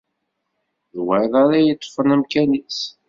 D 0.95 0.97
wayeḍ 1.05 1.33
ara 1.43 1.57
yeṭṭfen 1.65 2.13
amkan-is. 2.15 2.79